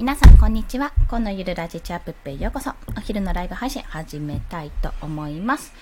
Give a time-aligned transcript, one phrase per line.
[0.00, 0.94] 皆さん、こんにちは。
[1.10, 2.70] 今のゆるラジチャップペへようこそ。
[2.96, 5.74] お昼のライブ配信始めたいと思います。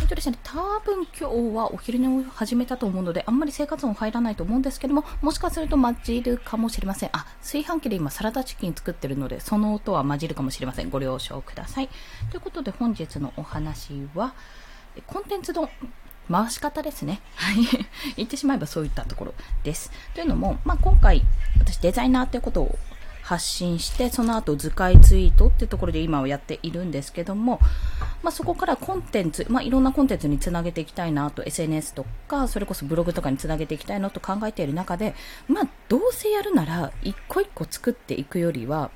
[0.00, 7.10] えっとですね、多分今日はお昼寝を始めたと思うので、あんまり生活音入らないと思うんですけども、もしかすると混じるかもしれません。
[7.12, 10.88] あ、炊飯器で今サラダチキン作ってるので、その音は混じるかもしれません。
[10.88, 11.90] ご了承ください。
[12.30, 14.32] ということで本日のお話は、
[15.06, 15.68] コンテンツ丼。
[16.30, 17.20] 回し方ですね。
[17.36, 17.56] はい。
[18.16, 19.92] 言ってしまえばそういったところです。
[20.14, 21.22] というのも、まあ、今回、
[21.58, 22.78] 私デザイナーということを
[23.26, 27.58] 発信して、その後図解ツイートってところで今はやっているんですけども、
[28.22, 35.16] まあ、そこからコンテンツ、まあ、いろんなコンテンツにつなげていきたいなと、SNS とか、それこそブログとかにつなげていきたいなと考えている中で、
[35.48, 38.92] まあ、どうせやるなら、一個一個作っていくよりは、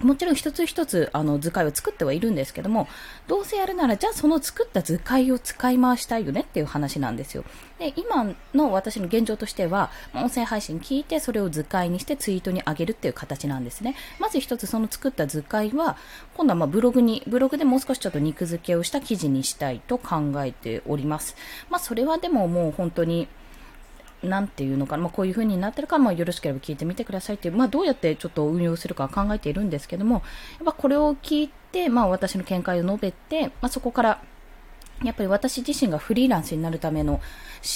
[0.00, 2.88] もちろん一つ一つあの図解を作ってはいるんですけども、
[3.28, 7.44] どうせやるならじゃあその作った図解を使い回したいよねっていう話なんですよ。
[7.78, 13.94] で、今の私の現状としては、音声配信聞いてそれを図解にしてツイートに上げるっていう形なんですね。
[14.18, 15.96] まず一つその作った図解は、
[16.34, 21.36] 今度はまブログに、ブログでもう少しちょっと肉付けをした記事にしたいと考えております。
[21.70, 23.28] まあそれはでももう本当に、
[24.22, 30.22] なんていうのかな、まあ、こういう風になってるか、まあ、よろしければ聞いてみてくださいっていう、まあ、どうやってちょっと運用するか考えているんですけども、やっ
[30.64, 34.22] ぱこれを聞いて、まあ、私の見解を述べて、まあ、そこから、
[35.02, 37.20] やっぱり私自身がフリーランスになるための、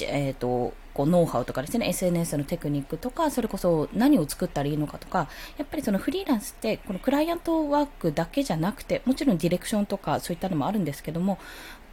[0.02, 11.38] えっ、ー、と、こうノウハウとかですね、SNS のテクニックとか、それこそ何を作ったらいいのかとか、やっぱりそのフリーランスって、このクライアントワークだけじゃなくて、もちろんディレクションとかそういったのもあるんですけども、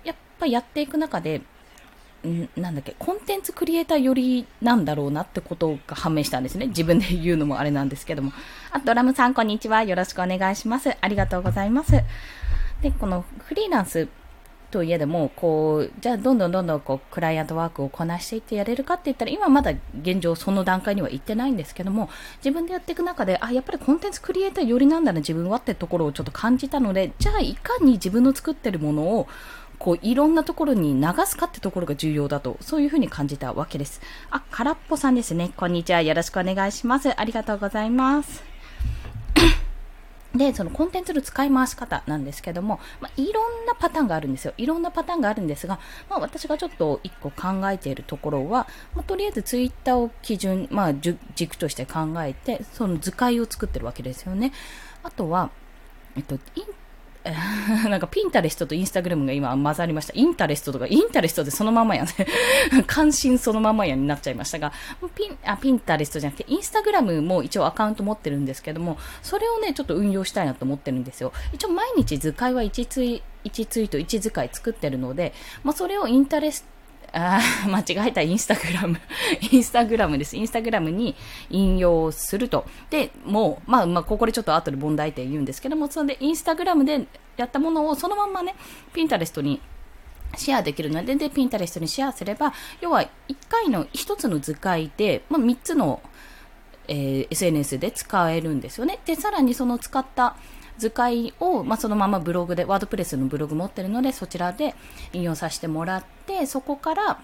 [0.03, 1.41] やっぱやっていく中で、
[2.55, 6.67] なんだっけ、コンテンツクリエイター寄りなんだろうなってことが判明したんですね。
[6.67, 8.31] 自分で言うのもあれなんですけども。
[8.71, 9.83] あ、ドラムさんこんにちは。
[9.83, 10.95] よろしくお願いします。
[11.01, 11.91] ありがとうございます。
[12.81, 14.07] で、このフリーランス
[14.71, 29.27] といえども、こう、じゃあどんどんどんどんこう、クライアントワークをこなしていってやれるかって言ったら、今まだ現状その段階には行ってないんですけども、自分でやっていく中で、あ、やっぱりコンテンツクリエイター寄りなんだな、自分はってところをちょっと感じたので、じゃあいかに自分の作ってるものを、
[29.83, 33.99] こういろんなところに流すかってところが重要だと、そういうふうに感じたわけです。
[34.31, 35.51] あ、空っぽさんですね。
[35.57, 36.01] こんにちは。
[36.01, 37.19] よろしくお願いします。
[37.19, 38.41] ありがとうございます。
[40.33, 44.53] で、そのコンテンツの使い回し方なんですけども、まあ、いろんなパターンがあるんですよ。
[44.57, 45.79] いろんなパターンがあるんですが、
[46.09, 54.53] まあ、私がちょっと一個考えているところは、まあ、とりあえずツイッターを基準、まあ、軸として考えて、その図解を作ってるわけですよね。
[55.03, 55.49] あとは、
[56.15, 56.39] えっと、
[57.89, 60.13] なんかピンタレストとインスタグラムが今混ざりました。
[60.13, 62.11] インタレストとか、インタレストでそのままやね。
[62.85, 64.73] 関心そのままやになっちゃいましたが、
[65.15, 71.31] ピン、あ、ピンタレストじゃなくて、インスタグラムも一応アカウント持ってるんですけども、それをね、ちょっと運用したいなと思ってるんですよ。
[71.53, 76.72] 一応毎日図解は1ツイ、1ツイート1図解作ってるので、まあ、それをインタレスト、
[77.13, 78.99] あ 間違えた、インスタグラム。
[79.51, 80.35] インスタグラムです。
[80.35, 81.15] インスタグラムに
[81.51, 82.65] 引用すると。
[82.89, 87.05] で、もう、まあ、まあ、ここでちょっと後で問題点言うんですけども、それでインスタグラムで
[87.37, 88.55] やったものをそのまんまね、
[88.93, 89.61] ピンタレストに
[90.37, 93.07] シェアできるので、で、ピンタレストにシェアすれば、要は1
[93.47, 96.01] 回の1つの図解で、まあ、3つの、
[96.87, 98.97] えー、SNS で使えるんですよね。
[99.05, 100.35] で、さらにその使った
[100.77, 104.75] 図解を、まあ、そのままブログで、 WordPress のブログ持ってるので、そちらで
[105.13, 107.21] 引用させてもらって、そこから、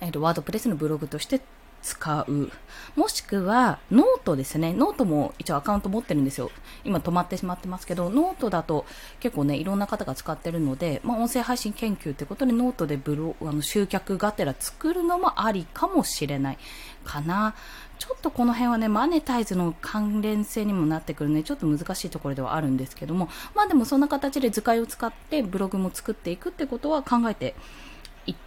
[0.00, 1.40] えっ、と、 WordPress のブログとして
[1.84, 2.50] 使う。
[2.96, 4.72] もしくは、ノートですね。
[4.72, 6.50] ノートも一応アカウント持ってるんですよ。
[6.84, 8.86] 今止まってしまってますけど、ノートだと
[9.20, 16.58] 結構ね、いろんな方が使ってるので、まあ、音声配信研究ってことでノートでブロあの集客がてら作るのもありかもしれない
[17.04, 17.54] かな。
[17.98, 27.54] ちょっとこの辺はね、マネタイズの関連性にもなってくるね、ちょっと難しいところではあるんですけども、まあでもそんな形で図解を使ってブログも作っていくってことは考えて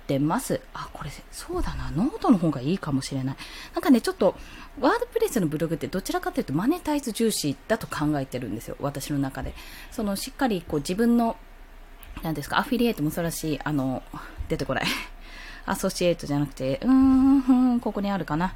[0.07, 0.61] ってます。
[0.73, 3.37] あ、これ、そうだな、ノートの方がいいかもしれない。
[3.73, 4.35] なんかね、ちょっと、
[4.79, 9.53] WordPress のブログってどちらかというとマネタイズ重視だと考えてるんですよ、私の中で。
[9.91, 11.35] その、しっかりこう自分の、
[12.23, 14.01] なんですか、アフィリエイトもそうだし、あの、
[14.47, 14.85] 出てこない。
[15.65, 18.55] アソシエイトじゃなくて、うーん、ここにあるかな。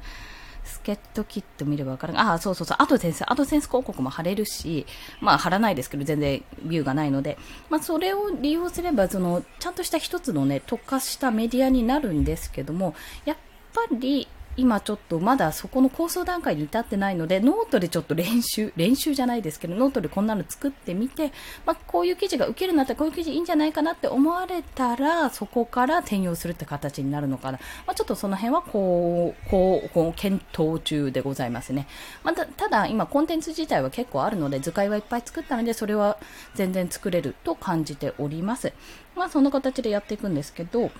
[0.64, 2.14] スケットキット見ればわかる。
[2.16, 2.76] あ、そうそうそう。
[2.80, 4.86] アドセンス、アドセンス広告も貼れるし、
[5.20, 7.38] まあ貼らないですけど、全然ビューがないので、
[7.70, 12.94] まあそれを利用すれば、その、ちゃんとした一つのね、特化したメディアになるんですけども、
[13.24, 13.36] やっ
[13.74, 21.32] ぱり、今ちょっとまだそこの構想段階に至ってないので、ノートでちょっと練習、練習じゃないですけど、ノートでこんなの作ってみて、
[21.64, 27.58] まあ、こういう記事が受けるんだったらこういう記事いいんじゃないかなって思われたら、そこから転用するって形になるのかな。
[27.86, 31.86] まあ、ちょっとその辺はこう、こう、こう検討中でございますね。
[32.22, 36.18] また、ただ今コンテンツ自体は結構あるので、図解はいっぱい作ったので、それは
[36.54, 38.72] 全然作れると感じております。
[39.16, 40.90] まあ、そんな形でやっていくんですけど、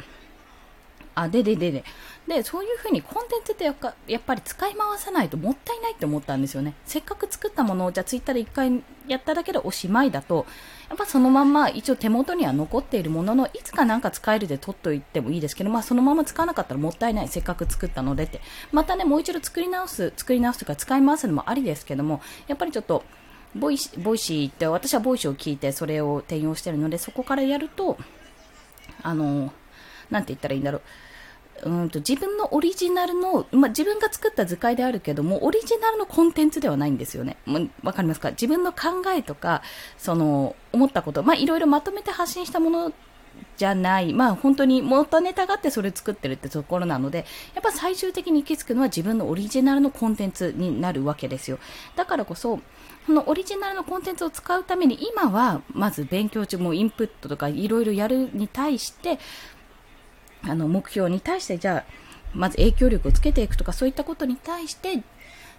[1.14, 1.85] あ、でででで。
[2.26, 6.75] で、そういう風にコンテンツってやっぱやっぱり使い回さないともったいないって思ったんですよね。
[6.85, 10.47] せっかく作ったものをじゃあツイッターで一回やっただけでおしまいだと、
[10.88, 17.29] やっぱそのまんま一応手元には残っているものの、いつかなんか使えるで取っといてもいいですけど、まあそのまま使わなかったらもったいない。
[17.29, 18.41] せっかく作ったのでって。
[18.70, 23.05] またね、もう一度作り直す、作り直すとか使い回すのもありですけども、やっぱりちょっと、
[23.55, 27.99] ボイシ Voicy って私は Voicy を聞いてそれを転用してるので、そこからやると、
[29.03, 29.53] あの、
[30.11, 30.83] なんて言ったらいいんだろう。
[31.65, 37.37] うんと自分のオリジナルの、まあ、自分が作った図解であるけども、オリジナルのコンテンツではないんですよね。
[37.85, 38.31] わかりますか？
[38.31, 39.63] 自分の考えとか、
[39.97, 42.93] その、思ったこと、まあ、いろいろまとめて発信したもの
[43.57, 51.59] じゃない、まあ本当に元ネタがあってそれ作ってるってところなので、やっぱ最終的に行き着くのは自分のオリジナルのコンテンツになるわけですよ。
[51.95, 52.59] だからこそ、
[53.07, 59.19] このオリジナルのコンテンツを使うために今はまず勉強中もインプットとかいろいろやるに対して
[60.44, 61.85] あの目標に対してじゃあ
[62.35, 65.03] まず影響力をつけていくとかそういったことに対して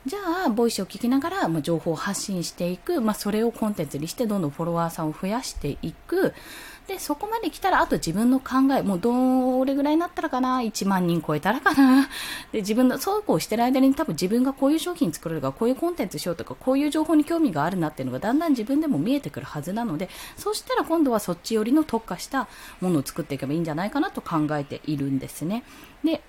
[0.05, 6.33] じゃあ、ボイスを聞きながら、まあ、情報を発信していく、まあ、それをコンテンツにして、どんどんフォロワーさんを増やしていく。
[6.87, 12.09] で、そこまで来たら、あと自分の考え、もうどれぐらいになったらかな ?1 万人超えたらかな？
[12.51, 22.49] で、自分の、そうこうしてる間に多分自分がこういう商品作れるか、こういうコンテンツしようとか、こういう情報に興味があるなっていうのがだんだん自分でも見えてくるはずなので、そうしたら今度はそっち寄りの特化した
[22.81, 25.63] ものを作っていけばいいんじゃないかなと考えているんですね。
[26.03, 26.21] で、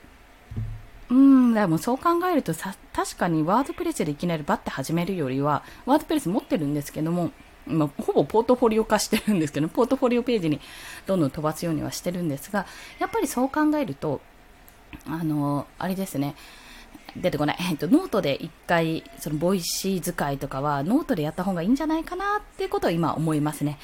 [1.10, 7.30] うん、でもそう考えるとさ、確かにワードプレスでいきなりバッて始めるよりは、ワードプレス持ってるんですけども、
[7.66, 10.60] まほぼポートフォリオ化してるんですけど、ポートフォリオページに
[11.06, 12.66] どんどん飛ばすようにはしてるんですが、
[12.98, 14.20] やっぱりそう考えると、
[15.06, 16.34] あの、あれですね、
[17.16, 17.56] 出てこない。
[17.70, 23.78] えっと、ノートで一回、その、 Voicy 使いとかは、ノートでやった方がいいんじゃないかなっていうことを今思いますね。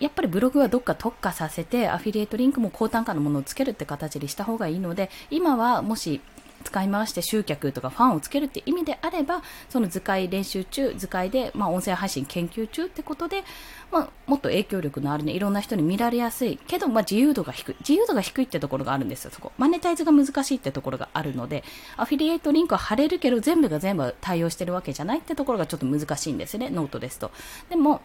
[0.00, 6.20] やっぱりブログはどっか特化させて、アフィリエイトリンクも高単価のものをつけるって形にした方がいいので、今はもし
[6.64, 13.44] 使い回して集客とかファンをつけるって意味であれば、その図解練習中、図解で、まあ、音声配信研究中ってことで、
[13.92, 17.76] まあ、もっと影響力のあるね、いろんな人に見られやすい、けど、まあ、自由度が低い。
[17.80, 19.52] 自由度が低いってところがあるんですよ、そこ。
[19.58, 21.62] マネタイズが難しいってところがあるので、
[21.96, 27.30] アフィリエイトリンクは貼れるけど、全部が全部対応してるわけじゃないってところがちょっと難しいんですね、ノートですと。
[27.68, 28.00] でも、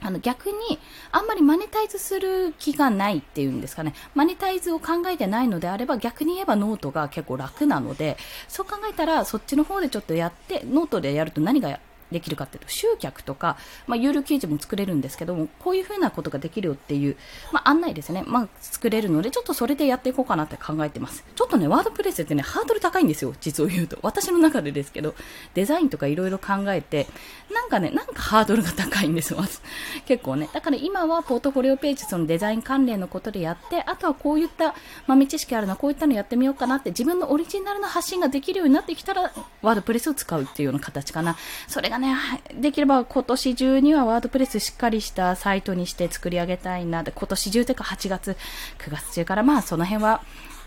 [0.00, 0.78] あの逆に
[1.12, 3.94] あんまりマネタイズする気がないっていうんですかね。
[4.14, 8.18] マネタイズを考えてないのであれば逆に言えばノートが結構楽なので、
[8.48, 11.78] そう考えたらそっちの方でちょっとやって、ノートでやると何が
[12.10, 13.56] できるかっていうと、集客とか、
[13.86, 17.16] まあ、有料記事も作れるんですけども、こういうふうなことができるよっていう、
[17.52, 18.24] まあ、案内ですね。
[18.26, 21.24] まあ、作れるので、ちょっとそれでやっていこうかなって考えてます。
[21.34, 23.34] ちょっとね、ワードプレスってね、ハードル高いんですよ。
[23.40, 23.98] 実を言うと。
[24.02, 25.14] 私の中でですけど、
[25.54, 27.06] デザインとかいろいろ考えて、
[27.52, 29.40] なんかね、なんかハードルが高いんですよ。
[30.06, 30.48] 結構ね。
[30.52, 34.74] だから今はポートフォリオページ、そのデザイン関連のことでやって、あとはこういった
[35.06, 41.36] 豆知識あるな、こういったのやってみようかなって、自分のオリジナルの発信ができるようになってきたら、ワードプレスを使うっていうような形かな。
[41.68, 42.16] それがね、
[42.60, 48.36] できれば今年中にはワードプレスしっかりしたサイトにして作り上げたいなで、今年中というか8月、
[48.78, 50.22] 9月中からまあその辺は、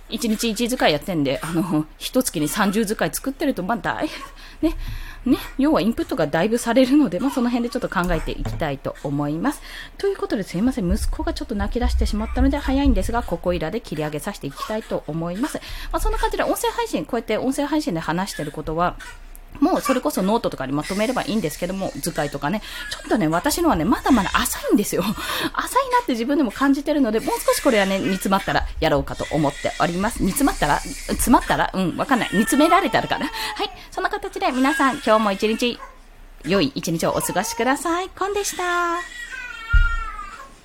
[0.09, 4.09] 1日1使いやってんで、あの、一月に30使い作ってると、まあ大、
[4.61, 4.75] ね、
[5.25, 9.61] ね、要はインプットがだいぶされるので、まあ、その辺でちょっと考えていきたいと思います。
[9.97, 15.57] ということですいません、息子がちょっと泣き出してしまったので早いんですが、ここいらで切り上げさせていきたいと思います。
[15.91, 18.95] まあ、そんな感じで音声配信、こうやって音声配信で話してることは、
[19.59, 22.61] もうそれこそノートとかにまとめればいいんですけども、図解とかね。
[22.91, 25.03] ちょっとね、私のはね、まだまだ浅いんですよ。
[25.53, 30.21] 浅いなって自分でも感じてるので、もう少しこれはね、煮詰まったらやろうかと思っております。
[30.21, 32.29] 煮詰まったら詰まったらうん、わかんない。
[32.33, 33.25] 煮詰められたらかな。
[33.27, 33.31] は
[33.63, 33.69] い。
[33.91, 35.79] そんな形で皆さん、今日も一日、
[36.45, 38.09] 良い一日をお過ごしください。
[38.09, 39.36] コンでした。